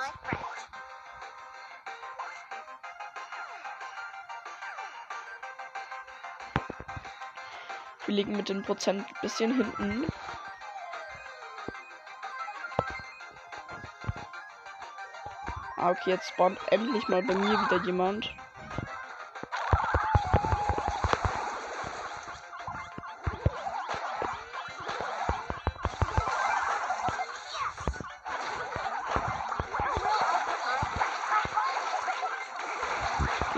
Wir 8.12 8.18
liegen 8.18 8.36
mit 8.36 8.50
den 8.50 8.62
Prozent 8.62 9.08
ein 9.08 9.16
bisschen 9.22 9.56
hinten. 9.56 10.06
Ah, 15.78 15.92
okay, 15.92 16.10
jetzt 16.10 16.28
spawnt 16.28 16.60
endlich 16.72 17.08
mal 17.08 17.24
bei 17.24 17.36
mir 17.36 17.58
wieder 17.58 17.86
jemand. 17.86 18.36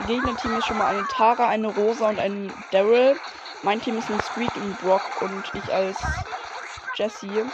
Gegnerteam 0.05 0.57
ist 0.59 0.67
schon 0.67 0.77
mal 0.77 0.95
eine 0.95 1.07
Tara, 1.07 1.47
eine 1.47 1.69
Rosa 1.69 2.09
und 2.09 2.19
ein 2.19 2.53
Daryl. 2.69 3.19
Mein 3.63 3.81
Team 3.81 3.97
ist 3.97 4.11
ein 4.11 4.19
Squeak, 4.19 4.53
ein 4.57 4.75
Brock 4.81 5.21
und 5.21 5.49
ich 5.53 5.73
als 5.73 5.97
Jesse. 6.95 7.45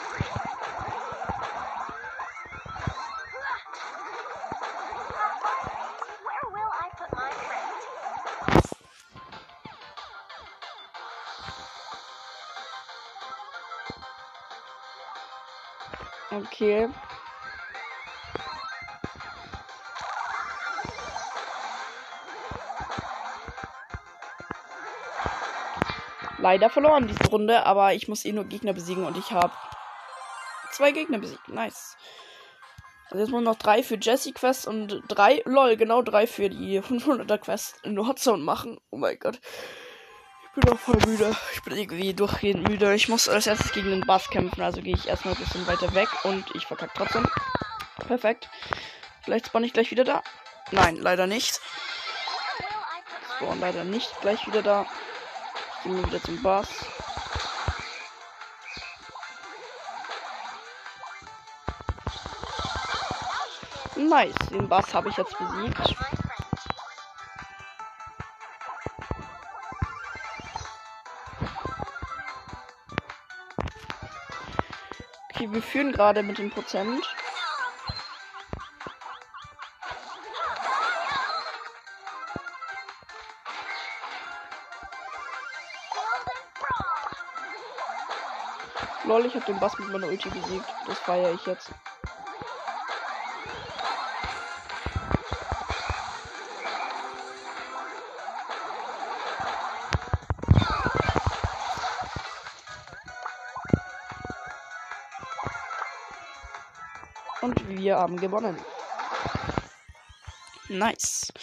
Okay. 16.31 16.90
Leider 26.42 26.70
verloren 26.70 27.08
diese 27.08 27.30
Runde, 27.30 27.66
aber 27.66 27.94
ich 27.94 28.08
muss 28.08 28.25
eh 28.25 28.32
nur 28.32 28.46
Gegner 28.46 28.74
besiegen 28.74 29.06
und 29.06 29.18
ich 29.18 29.32
habe 29.32 29.54
zwei 30.72 30.92
Gegner 30.92 31.20
besiegt. 31.20 31.48
Nice. 31.50 31.98
Also 33.06 33.24
jetzt 33.24 33.32
muss 33.32 33.44
noch 33.44 33.56
drei 33.56 33.82
für 33.82 33.98
Jesse 34.00 34.34
Quest 34.34 34.68
und 34.68 35.02
drei, 35.08 35.42
lol, 35.46 35.78
genau 35.78 36.02
drei 36.02 36.28
für 36.28 36.50
die 36.50 36.80
500er 36.80 37.40
Quest 37.40 37.84
in 37.84 37.96
der 37.96 38.06
Hotzone 38.06 38.44
machen. 38.44 38.80
Oh 38.92 38.98
mein 38.98 39.18
Gott. 39.20 39.40
Ich 40.44 40.52
bin 40.54 40.72
doch 40.72 40.80
voll 40.80 40.98
müde. 41.08 41.36
Ich 41.54 41.64
bin 41.64 41.75
irgendwie 41.75 42.14
durchgehend 42.14 42.68
müde. 42.68 42.94
Ich 42.94 43.10
muss 43.10 43.28
als 43.28 43.48
erstes 43.48 43.72
gegen 43.72 43.90
den 43.90 44.06
Bass 44.06 44.30
kämpfen, 44.30 44.62
also 44.62 44.82
gehe 44.82 44.96
ich 44.96 45.08
erstmal 45.08 45.34
ein 45.34 45.40
bisschen 45.40 45.66
weiter 45.68 45.94
weg 45.96 46.10
und 46.24 46.56
ich 46.56 46.66
verkacke 46.66 46.94
trotzdem. 46.96 47.25
Perfekt. 48.08 48.50
Vielleicht 49.24 49.48
spawn 49.48 49.64
ich 49.64 49.74
gleich 49.74 49.92
wieder 49.92 50.04
da. 50.04 50.24
Nein, 50.72 50.96
leider 50.96 51.28
nicht. 51.28 51.60
Spawn 53.38 53.60
leider 53.60 53.84
nicht 53.84 54.22
gleich 54.22 54.46
wieder 54.48 54.62
da. 54.62 54.86
Gehen 55.83 55.96
wir 55.96 56.05
wieder 56.07 56.22
zum 56.22 56.42
Boss. 56.44 56.68
Nice, 63.96 64.35
den 64.51 64.68
Boss 64.68 64.94
habe 64.94 65.09
ich 65.09 65.18
jetzt 65.18 65.37
besiegt. 65.37 65.96
Okay, 75.29 75.51
wir 75.51 75.61
führen 75.61 75.92
gerade 75.92 76.24
mit 76.24 76.37
dem 76.37 76.51
Prozent. 76.51 77.05
Lol, 89.09 89.25
ich 89.25 89.33
habe 89.33 89.45
den 89.45 89.59
Bass 89.59 89.75
mit 89.79 89.89
meiner 89.89 90.05
Ulti 90.05 90.29
besiegt. 90.29 90.67
Das 90.85 91.00
feiere 91.00 91.33
ich 91.33 91.43
jetzt. 91.48 91.72
Und 107.41 107.67
wir 107.67 107.98
haben 107.98 108.15
gewonnen. 108.17 108.55
Nice. 110.67 111.33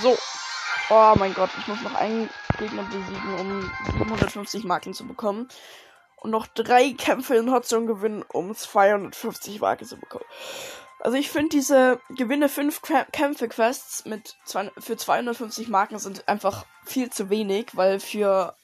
So. 0.00 0.16
Oh 0.88 1.12
mein 1.18 1.34
Gott, 1.34 1.50
ich 1.58 1.68
muss 1.68 1.82
noch 1.82 1.94
einen 1.94 2.30
Gegner 2.58 2.84
besiegen, 2.84 3.38
um 3.38 3.70
750 3.98 4.64
Marken 4.64 4.94
zu 4.94 5.06
bekommen 5.06 5.46
und 6.22 6.30
noch 6.30 6.46
drei 6.46 6.92
Kämpfe 6.92 7.34
in 7.34 7.50
Hotzone 7.50 7.86
gewinnen, 7.86 8.24
um 8.32 8.54
250 8.54 9.60
Marke 9.60 9.84
zu 9.84 9.96
bekommen. 9.96 10.24
Also 11.00 11.16
ich 11.16 11.30
finde 11.30 11.48
diese 11.48 12.00
gewinne 12.10 12.48
fünf 12.48 12.80
Kämpfe 13.10 13.48
Quests 13.48 14.04
mit 14.04 14.36
zwei, 14.44 14.70
für 14.78 14.96
250 14.96 15.68
Marken 15.68 15.98
sind 15.98 16.28
einfach 16.28 16.64
viel 16.84 17.10
zu 17.10 17.28
wenig, 17.28 17.70
weil 17.74 17.98
für 17.98 18.54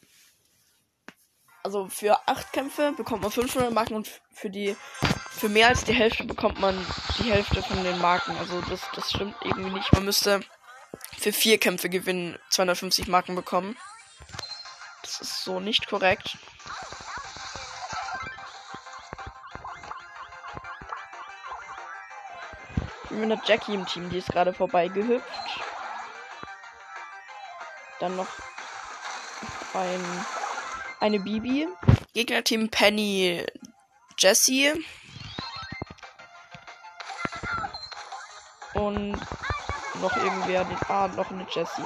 also 1.65 1.89
für 1.89 2.29
acht 2.29 2.53
Kämpfe 2.53 2.93
bekommt 2.93 3.23
man 3.23 3.33
500 3.33 3.73
Marken 3.73 3.97
und 3.97 4.09
für 4.33 4.51
die 4.51 4.77
für 5.29 5.49
mehr 5.49 5.67
als 5.67 5.83
die 5.83 5.93
Hälfte 5.93 6.25
bekommt 6.25 6.61
man 6.61 6.79
die 7.19 7.33
Hälfte 7.33 7.61
von 7.61 7.83
den 7.83 7.99
Marken. 7.99 8.37
Also 8.39 8.61
das 8.71 8.83
das 8.95 9.11
stimmt 9.11 9.35
irgendwie 9.43 9.71
nicht. 9.73 9.93
Man 9.93 10.05
müsste 10.05 10.41
für 11.19 11.33
vier 11.33 11.59
Kämpfe 11.59 11.89
gewinnen 11.89 12.39
250 12.51 13.09
Marken 13.09 13.35
bekommen. 13.35 13.77
Das 15.03 15.21
ist 15.21 15.43
so 15.43 15.59
nicht 15.59 15.89
korrekt. 15.89 16.39
Mit 23.19 23.33
einer 23.33 23.43
Jackie 23.45 23.75
im 23.75 23.87
Team, 23.87 24.09
die 24.11 24.19
ist 24.19 24.31
gerade 24.31 24.53
vorbeigehüpft. 24.53 25.27
Dann 28.01 28.17
noch 28.17 28.29
ein, 29.75 30.27
eine 31.01 31.21
Bibi. 31.21 31.69
Gegnerteam 32.15 32.69
Penny 32.69 33.45
Jessie. 34.19 34.73
Und 38.75 39.13
noch 40.01 40.17
irgendwer, 40.17 40.65
den, 40.65 40.79
ah, 40.89 41.09
noch 41.09 41.31
eine 41.31 41.47
Jessie. 41.51 41.85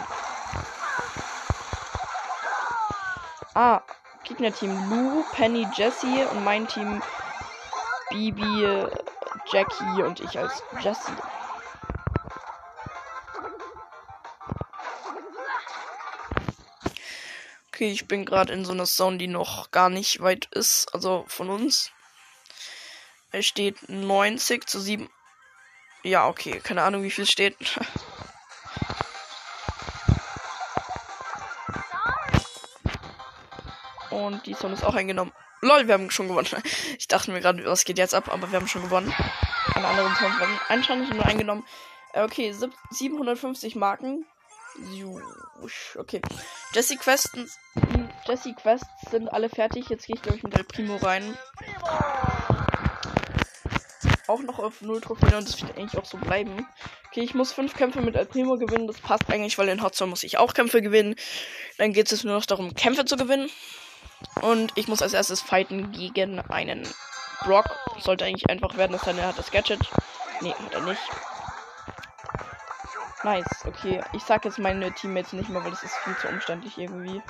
Ah, 3.55 3.83
Gegnerteam 4.25 4.91
Lou, 4.91 5.25
Penny, 5.33 5.67
Jessie 5.75 6.25
und 6.31 6.45
mein 6.45 6.67
Team 6.69 7.03
Bibi, 8.11 8.87
Jackie 9.53 10.03
und 10.03 10.19
ich 10.21 10.39
als 10.39 10.63
Jessie. 10.81 11.13
Okay, 17.69 17.91
ich 17.91 18.09
bin 18.09 18.25
gerade 18.25 18.53
in 18.55 18.65
so 18.65 18.73
einer 18.73 18.87
Zone, 18.87 19.19
die 19.19 19.29
noch 19.29 19.71
gar 19.71 19.91
nicht 19.91 20.23
weit 20.23 20.47
ist, 20.53 20.95
also 20.95 21.27
von 21.29 21.51
uns. 21.51 21.91
Es 23.31 23.45
steht 23.45 23.91
90 23.91 24.67
zu 24.67 24.81
7. 24.81 25.11
Ja, 26.03 26.29
okay, 26.29 26.61
keine 26.61 26.83
Ahnung, 26.83 27.03
wie 27.03 27.11
viel 27.11 27.27
steht. 27.27 27.57
Und 34.11 34.47
die 34.47 34.55
Zone 34.55 34.75
ist 34.75 34.85
auch 34.85 34.95
eingenommen. 34.95 35.33
Lol, 35.65 35.87
wir 35.87 35.95
haben 35.95 36.11
schon 36.11 36.29
gewonnen. 36.29 36.49
Ich 36.99 37.09
dachte 37.09 37.31
mir 37.31 37.41
gerade, 37.41 37.65
was 37.65 37.85
geht 37.85 37.99
jetzt 37.99 38.15
ab, 38.15 38.29
aber 38.33 38.51
wir 38.51 38.59
haben 38.59 38.69
schon 38.69 38.83
gewonnen. 38.83 39.15
Alle 39.75 39.87
anderen 39.87 40.15
Zombies 40.17 40.41
werden 40.41 40.61
anscheinend 40.69 41.15
nur 41.15 41.25
eingenommen. 41.25 41.65
Äh, 42.13 42.23
okay, 42.23 42.53
750 42.91 43.77
Marken. 43.77 44.27
Okay. 45.97 46.21
Jesse 46.73 46.97
Quests, 46.97 47.59
Jesse 48.27 48.55
Quests 48.55 48.89
sind 49.11 49.29
alle 49.29 49.49
fertig. 49.49 49.89
Jetzt 49.89 50.07
gehe 50.07 50.17
ich, 50.17 50.23
glaube 50.23 50.39
ich, 50.39 50.43
mit 50.43 50.57
El 50.57 50.65
Primo 50.65 50.97
rein. 50.97 51.37
Auch 54.27 54.41
noch 54.41 54.59
auf 54.59 54.81
0 54.81 55.01
Trophäen 55.01 55.35
und 55.35 55.49
das 55.49 55.61
wird 55.61 55.77
eigentlich 55.77 55.99
auch 55.99 56.07
so 56.07 56.17
bleiben. 56.17 56.67
Okay, 57.09 57.21
ich 57.21 57.35
muss 57.35 57.53
5 57.53 57.75
Kämpfe 57.75 58.01
mit 58.01 58.17
El 58.17 58.27
Primo 58.27 58.57
gewinnen. 58.57 58.87
Das 58.87 58.99
passt 58.99 59.29
eigentlich, 59.29 59.59
weil 59.59 59.69
in 59.69 59.83
Hotzone 59.83 60.11
muss 60.11 60.23
ich 60.23 60.39
auch 60.39 60.55
Kämpfe 60.55 60.81
gewinnen. 60.81 61.15
Dann 61.79 61.93
geht 61.93 62.11
es 62.11 62.25
nur 62.25 62.35
noch 62.35 62.47
darum, 62.47 62.75
Kämpfe 62.75 63.05
zu 63.05 63.17
gewinnen. 63.17 63.51
Und 64.41 64.73
ich 64.77 64.89
muss 64.89 65.03
als 65.03 65.13
erstes 65.13 65.41
fighten 65.41 65.93
gegen 65.93 66.41
einen 66.41 66.87
Brock. 67.45 67.67
Sollte 67.99 68.25
eigentlich 68.25 68.49
einfach 68.49 68.77
werden, 68.77 68.93
dass 68.93 69.07
er 69.07 69.27
hat 69.27 69.39
das 69.39 69.51
Gadget. 69.51 69.81
Nee, 70.41 70.55
hat 70.55 70.75
er 70.75 70.81
nicht. 70.83 71.03
Nice, 73.25 73.65
okay. 73.67 74.03
Ich 74.13 74.23
sag 74.25 74.45
jetzt 74.45 74.59
meine 74.59 74.93
Teammates 74.93 75.33
nicht 75.33 75.49
mehr, 75.49 75.63
weil 75.63 75.71
das 75.71 75.85
ist 75.85 75.95
viel 75.99 76.17
zu 76.17 76.29
umständlich 76.29 76.77
irgendwie. 76.77 77.23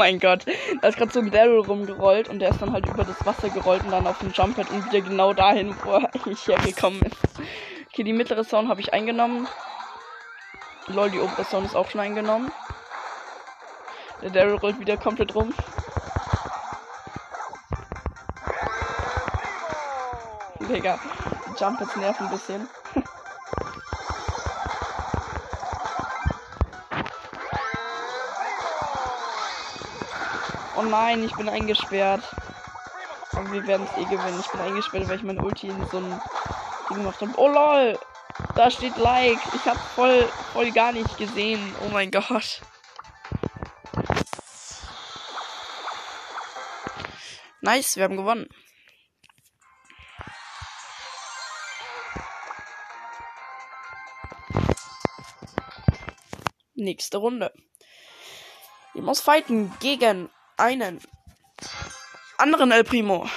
Mein 0.00 0.18
Gott. 0.18 0.46
Da 0.80 0.88
ist 0.88 0.96
gerade 0.96 1.12
so 1.12 1.20
ein 1.20 1.30
Daryl 1.30 1.60
rumgerollt 1.60 2.30
und 2.30 2.38
der 2.38 2.48
ist 2.48 2.62
dann 2.62 2.72
halt 2.72 2.86
über 2.86 3.04
das 3.04 3.24
Wasser 3.26 3.50
gerollt 3.50 3.84
und 3.84 3.90
dann 3.90 4.06
auf 4.06 4.18
dem 4.18 4.32
Jumppad 4.32 4.70
und 4.70 4.86
wieder 4.86 5.02
genau 5.02 5.34
dahin, 5.34 5.76
wo 5.84 5.92
eigentlich 5.92 6.48
hergekommen 6.48 7.02
ist. 7.02 7.18
Okay, 7.92 8.02
die 8.02 8.14
mittlere 8.14 8.44
Zone 8.44 8.68
habe 8.68 8.80
ich 8.80 8.94
eingenommen. 8.94 9.46
Lol, 10.86 11.10
die 11.10 11.20
obere 11.20 11.46
Zone 11.46 11.66
ist 11.66 11.76
auch 11.76 11.90
schon 11.90 12.00
eingenommen. 12.00 12.50
Der 14.22 14.30
Daryl 14.30 14.54
rollt 14.54 14.80
wieder 14.80 14.96
komplett 14.96 15.34
rum. 15.34 15.52
Digga, 20.60 20.98
Jump 21.58 21.96
nerven 21.96 22.26
ein 22.26 22.32
bisschen. 22.32 22.68
Oh 30.80 30.88
nein, 30.88 31.22
ich 31.24 31.34
bin 31.36 31.48
eingesperrt. 31.48 32.22
Aber 33.32 33.52
wir 33.52 33.66
werden 33.66 33.86
es 33.86 34.02
eh 34.02 34.04
gewinnen. 34.04 34.40
Ich 34.40 34.50
bin 34.50 34.60
eingesperrt, 34.60 35.08
weil 35.08 35.16
ich 35.16 35.22
mein 35.22 35.40
Ulti 35.40 35.68
in 35.68 35.86
so 35.88 35.98
ein 35.98 36.20
gemacht 36.88 37.20
habe. 37.20 37.32
Oh 37.36 37.48
lol! 37.48 37.98
Da 38.56 38.70
steht 38.70 38.96
Like. 38.96 39.38
Ich 39.54 39.64
habe 39.66 39.78
voll, 39.78 40.28
voll 40.52 40.70
gar 40.72 40.92
nicht 40.92 41.18
gesehen. 41.18 41.74
Oh 41.84 41.88
mein 41.92 42.10
Gott. 42.10 42.62
Nice, 47.60 47.96
wir 47.96 48.04
haben 48.04 48.16
gewonnen. 48.16 48.48
Nächste 56.74 57.18
Runde. 57.18 57.52
Ich 58.94 59.02
muss 59.02 59.20
fighten 59.20 59.72
gegen 59.80 60.30
einen 60.60 61.00
anderen 62.36 62.70
El 62.70 62.84
Primo. 62.84 63.28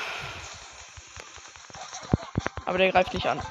Aber 2.65 2.77
der 2.77 2.91
greift 2.91 3.13
nicht 3.13 3.27
an. 3.27 3.41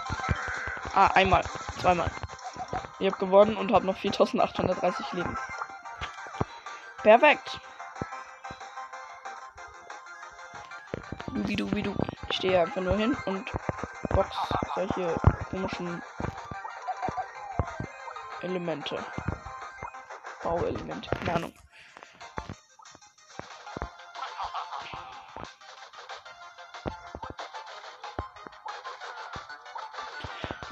Ah, 0.94 1.08
einmal. 1.08 1.42
Zweimal. 1.80 2.10
Ich 2.98 3.06
habe 3.06 3.18
gewonnen 3.18 3.56
und 3.56 3.72
habe 3.72 3.86
noch 3.86 3.96
4830 3.96 5.12
Leben. 5.14 5.36
Perfekt. 7.02 7.60
Wie 11.32 11.56
du, 11.56 11.70
wie 11.72 11.82
du. 11.82 11.94
Ich 12.28 12.36
stehe 12.36 12.60
einfach 12.60 12.82
nur 12.82 12.96
hin 12.96 13.16
und 13.24 13.50
box 14.10 14.36
solche 14.74 15.14
komischen 15.50 16.02
Elemente. 18.42 18.98
Bauelemente. 20.42 21.10
Keine 21.24 21.34
Ahnung. 21.34 21.54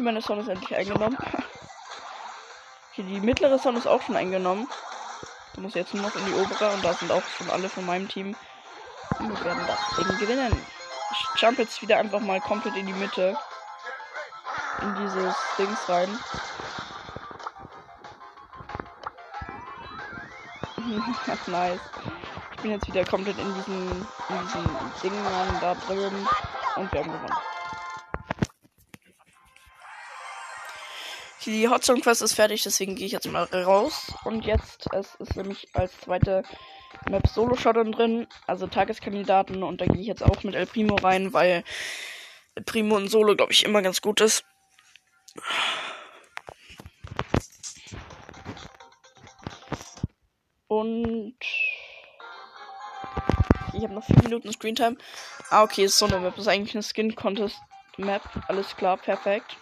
Meine 0.02 0.22
Sonne 0.22 0.40
ist 0.40 0.48
endlich 0.48 0.74
eingenommen. 0.74 1.18
Okay, 2.90 3.02
die 3.02 3.20
mittlere 3.20 3.58
Sonne 3.58 3.78
ist 3.78 3.86
auch 3.86 4.00
schon 4.00 4.16
eingenommen. 4.16 4.66
Du 5.54 5.60
musst 5.60 5.74
jetzt 5.74 5.92
nur 5.92 6.02
noch 6.02 6.16
in 6.16 6.24
die 6.24 6.32
obere 6.32 6.70
und 6.70 6.82
da 6.82 6.94
sind 6.94 7.12
auch 7.12 7.22
schon 7.36 7.50
alle 7.50 7.68
von 7.68 7.84
meinem 7.84 8.08
Team. 8.08 8.34
Und 9.18 9.28
wir 9.28 9.44
werden 9.44 9.62
das 9.66 9.78
Ding 9.96 10.18
gewinnen. 10.18 10.66
Ich 11.12 11.42
jump 11.42 11.58
jetzt 11.58 11.82
wieder 11.82 11.98
einfach 11.98 12.20
mal 12.20 12.40
komplett 12.40 12.76
in 12.76 12.86
die 12.86 12.94
Mitte. 12.94 13.36
In 14.80 14.94
dieses 14.94 15.34
Dings 15.58 15.88
rein. 15.88 16.18
nice. 21.46 21.80
Ich 22.52 22.62
bin 22.62 22.70
jetzt 22.70 22.86
wieder 22.88 23.04
komplett 23.04 23.38
in 23.38 23.54
diesen, 23.54 23.90
in 24.30 24.40
diesen 24.44 24.64
Dingen 25.02 25.24
da 25.60 25.74
drin 25.74 26.26
und 26.76 26.90
wir 26.90 27.00
haben 27.00 27.12
gewonnen. 27.12 27.59
Die 31.46 31.68
Hotzone 31.68 32.02
Quest 32.02 32.20
ist 32.20 32.34
fertig, 32.34 32.62
deswegen 32.62 32.96
gehe 32.96 33.06
ich 33.06 33.12
jetzt 33.12 33.26
mal 33.26 33.44
raus. 33.44 34.12
Und 34.24 34.44
jetzt 34.44 34.86
es 34.92 35.14
ist 35.14 35.36
nämlich 35.36 35.68
als 35.72 35.98
zweite 36.00 36.42
Map 37.08 37.26
Solo 37.26 37.56
Shotgun 37.56 37.92
drin, 37.92 38.26
also 38.46 38.66
Tageskandidaten. 38.66 39.62
Und 39.62 39.80
da 39.80 39.86
gehe 39.86 40.00
ich 40.00 40.06
jetzt 40.06 40.22
auch 40.22 40.42
mit 40.42 40.54
El 40.54 40.66
Primo 40.66 40.96
rein, 40.96 41.32
weil 41.32 41.64
El 42.56 42.64
Primo 42.64 42.98
in 42.98 43.08
Solo, 43.08 43.36
glaube 43.36 43.52
ich, 43.52 43.64
immer 43.64 43.80
ganz 43.80 44.02
gut 44.02 44.20
ist. 44.20 44.44
Und 50.66 51.36
ich 53.72 53.82
habe 53.82 53.94
noch 53.94 54.04
vier 54.04 54.22
Minuten 54.22 54.52
Screentime. 54.52 54.98
Ah, 55.48 55.62
okay, 55.62 55.84
ist 55.84 55.98
so 55.98 56.04
eine 56.04 56.18
Map. 56.20 56.36
Ist 56.36 56.48
eigentlich 56.48 56.74
eine 56.74 56.82
Skin 56.82 57.14
Contest 57.14 57.56
Map. 57.96 58.22
Alles 58.46 58.76
klar, 58.76 58.98
perfekt. 58.98 59.56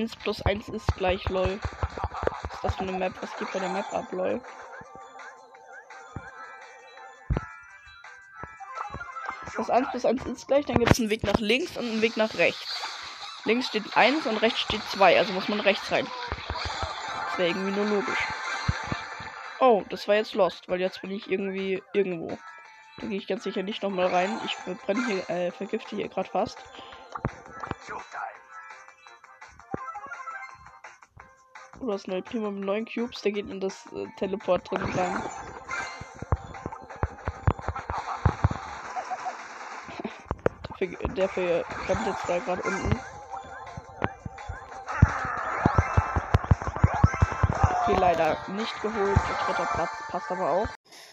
1 0.00 0.16
plus 0.16 0.40
1 0.40 0.70
ist 0.70 0.96
gleich 0.96 1.28
lol. 1.28 1.60
Was 1.60 2.54
ist 2.54 2.64
das 2.64 2.74
für 2.76 2.82
eine 2.82 2.92
Map? 2.92 3.12
Was 3.20 3.36
geht 3.36 3.52
bei 3.52 3.58
der 3.58 3.68
Map 3.68 3.92
ab, 3.92 4.10
lol? 4.12 4.40
Das 9.54 9.68
1 9.68 9.90
plus 9.90 10.06
1 10.06 10.24
ist 10.24 10.48
gleich, 10.48 10.64
dann 10.64 10.78
gibt 10.78 10.92
es 10.92 10.98
einen 10.98 11.10
Weg 11.10 11.22
nach 11.22 11.38
links 11.38 11.76
und 11.76 11.84
einen 11.84 12.00
Weg 12.00 12.16
nach 12.16 12.34
rechts. 12.36 12.82
Links 13.44 13.66
steht 13.66 13.94
1 13.94 14.26
und 14.26 14.38
rechts 14.38 14.60
steht 14.60 14.82
2, 14.84 15.18
also 15.18 15.34
muss 15.34 15.48
man 15.48 15.60
rechts 15.60 15.92
rein. 15.92 16.06
Das 17.26 17.38
wäre 17.38 17.48
irgendwie 17.50 17.72
nur 17.72 17.84
logisch. 17.84 18.26
Oh, 19.58 19.82
das 19.90 20.08
war 20.08 20.14
jetzt 20.14 20.34
lost, 20.34 20.66
weil 20.70 20.80
jetzt 20.80 21.02
bin 21.02 21.10
ich 21.10 21.30
irgendwie 21.30 21.82
irgendwo. 21.92 22.38
Da 22.98 23.06
gehe 23.06 23.18
ich 23.18 23.26
ganz 23.26 23.44
sicher 23.44 23.62
nicht 23.62 23.82
nochmal 23.82 24.06
rein. 24.06 24.40
Ich 24.46 24.56
verbrenne 24.56 25.04
hier, 25.06 25.28
äh, 25.28 25.50
vergifte 25.50 25.96
hier 25.96 26.08
gerade 26.08 26.30
fast. 26.30 26.56
Du 31.80 31.90
hast 31.90 32.08
eine 32.10 32.20
Prima 32.20 32.50
mit 32.50 32.62
9 32.62 32.84
Cubes, 32.84 33.22
der 33.22 33.32
geht 33.32 33.48
in 33.48 33.58
das 33.58 33.86
äh, 33.94 34.06
Teleport 34.18 34.70
drin 34.70 34.82
rein. 34.82 35.22
der 41.16 41.28
verklemmt 41.30 42.06
jetzt 42.06 42.28
da 42.28 42.38
gerade 42.38 42.62
unten. 42.62 43.00
Okay, 47.82 47.96
leider 47.98 48.36
nicht 48.48 48.82
geholt. 48.82 49.16
Der 49.16 49.46
dritte 49.46 49.68
Platz 49.72 49.90
passt 50.10 50.30
aber 50.30 50.50
auch. 50.50 50.68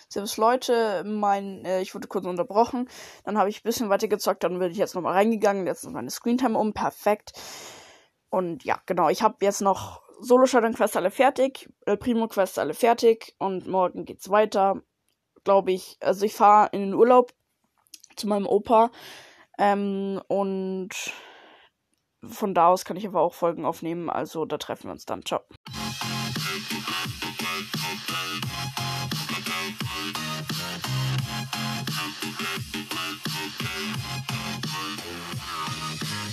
Servus 0.10 0.36
Leute, 0.36 1.06
mein, 1.06 1.64
äh, 1.64 1.80
ich 1.82 1.96
wurde 1.96 2.10
kurz 2.10 2.26
unterbrochen. 2.26 2.90
Dann 3.24 3.38
habe 3.38 3.50
ich 3.50 3.60
ein 3.60 3.64
bisschen 3.64 3.90
weiter 3.90 4.10
gezockt, 4.10 4.44
dann 4.44 4.60
bin 4.60 4.70
ich 4.70 4.78
jetzt 4.78 4.96
nochmal 4.96 5.14
reingegangen. 5.14 5.66
Jetzt 5.66 5.86
ist 5.86 5.92
meine 5.92 6.10
Screentime 6.10 6.60
um. 6.60 6.74
Perfekt. 6.74 7.32
Und 8.30 8.66
ja, 8.66 8.82
genau, 8.86 9.08
ich 9.08 9.24
habe 9.24 9.38
jetzt 9.40 9.62
noch 9.62 10.07
Solo 10.20 10.46
Showdown 10.46 10.74
Quest 10.74 10.98
alle 10.98 11.12
fertig, 11.12 11.70
El 11.86 11.98
Primo 11.98 12.28
Quest 12.28 12.58
alle 12.60 12.74
fertig 12.74 13.36
und 13.38 13.68
morgen 13.68 14.06
geht's 14.06 14.30
weiter, 14.30 14.82
glaube 15.44 15.72
ich. 15.72 15.98
Also 16.00 16.26
ich 16.26 16.34
fahre 16.34 16.70
in 16.72 16.82
den 16.82 16.94
Urlaub 16.94 17.34
zu 18.16 18.28
meinem 18.28 18.48
Opa 18.48 18.92
ähm, 19.58 20.22
und 20.28 20.90
von 22.24 22.54
da 22.54 22.70
aus 22.70 22.84
kann 22.84 22.98
ich 22.98 23.08
aber 23.08 23.22
auch 23.22 23.34
Folgen 23.34 23.66
aufnehmen. 23.66 24.10
Also 24.10 24.46
da 24.46 24.58
treffen 24.58 24.86
wir 24.86 24.92
uns 24.92 25.06
dann. 25.06 25.24
Ciao. 25.24 25.42